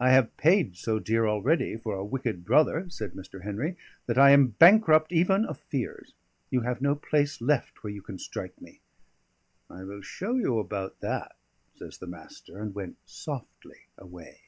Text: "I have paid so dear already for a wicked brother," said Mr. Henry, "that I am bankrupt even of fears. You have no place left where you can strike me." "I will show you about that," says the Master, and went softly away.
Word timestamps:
"I 0.00 0.12
have 0.12 0.34
paid 0.38 0.78
so 0.78 0.98
dear 0.98 1.26
already 1.28 1.76
for 1.76 1.94
a 1.94 2.02
wicked 2.02 2.42
brother," 2.42 2.88
said 2.88 3.12
Mr. 3.12 3.42
Henry, 3.42 3.76
"that 4.06 4.16
I 4.16 4.30
am 4.30 4.54
bankrupt 4.58 5.12
even 5.12 5.44
of 5.44 5.58
fears. 5.58 6.14
You 6.50 6.62
have 6.62 6.80
no 6.80 6.94
place 6.94 7.42
left 7.42 7.84
where 7.84 7.92
you 7.92 8.00
can 8.00 8.16
strike 8.18 8.58
me." 8.62 8.80
"I 9.68 9.84
will 9.84 10.00
show 10.00 10.36
you 10.36 10.58
about 10.58 11.00
that," 11.00 11.36
says 11.76 11.98
the 11.98 12.06
Master, 12.06 12.58
and 12.58 12.74
went 12.74 12.96
softly 13.04 13.80
away. 13.98 14.38